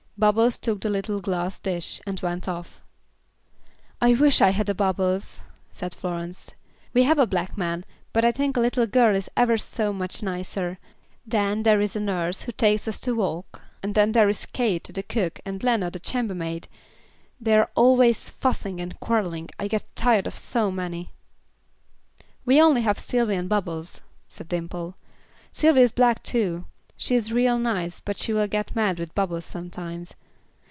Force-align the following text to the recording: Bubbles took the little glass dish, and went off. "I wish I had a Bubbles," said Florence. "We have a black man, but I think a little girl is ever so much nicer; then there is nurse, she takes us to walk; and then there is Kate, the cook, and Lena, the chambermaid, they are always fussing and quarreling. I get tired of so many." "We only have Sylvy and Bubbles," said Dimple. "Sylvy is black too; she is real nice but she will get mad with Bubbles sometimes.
Bubbles 0.17 0.59
took 0.59 0.81
the 0.81 0.89
little 0.91 1.19
glass 1.19 1.57
dish, 1.57 1.99
and 2.05 2.19
went 2.21 2.47
off. 2.47 2.79
"I 3.99 4.13
wish 4.13 4.39
I 4.39 4.51
had 4.51 4.69
a 4.69 4.75
Bubbles," 4.75 5.39
said 5.71 5.95
Florence. 5.95 6.51
"We 6.93 7.05
have 7.05 7.17
a 7.17 7.25
black 7.25 7.57
man, 7.57 7.85
but 8.13 8.23
I 8.23 8.31
think 8.31 8.55
a 8.55 8.59
little 8.59 8.85
girl 8.85 9.15
is 9.15 9.31
ever 9.35 9.57
so 9.57 9.91
much 9.91 10.21
nicer; 10.21 10.77
then 11.25 11.63
there 11.63 11.81
is 11.81 11.95
nurse, 11.95 12.43
she 12.45 12.51
takes 12.51 12.87
us 12.87 12.99
to 12.99 13.15
walk; 13.15 13.63
and 13.81 13.95
then 13.95 14.11
there 14.11 14.29
is 14.29 14.45
Kate, 14.45 14.83
the 14.83 15.01
cook, 15.01 15.39
and 15.43 15.63
Lena, 15.63 15.89
the 15.89 15.97
chambermaid, 15.97 16.67
they 17.39 17.57
are 17.57 17.71
always 17.73 18.29
fussing 18.29 18.79
and 18.79 18.99
quarreling. 18.99 19.49
I 19.57 19.67
get 19.67 19.95
tired 19.95 20.27
of 20.27 20.37
so 20.37 20.69
many." 20.69 21.15
"We 22.45 22.61
only 22.61 22.83
have 22.83 22.99
Sylvy 22.99 23.33
and 23.33 23.49
Bubbles," 23.49 24.01
said 24.27 24.49
Dimple. 24.49 24.97
"Sylvy 25.51 25.81
is 25.81 25.91
black 25.91 26.21
too; 26.21 26.65
she 26.97 27.15
is 27.15 27.31
real 27.33 27.57
nice 27.57 27.99
but 27.99 28.15
she 28.15 28.31
will 28.31 28.45
get 28.45 28.75
mad 28.75 28.99
with 28.99 29.15
Bubbles 29.15 29.43
sometimes. 29.43 30.13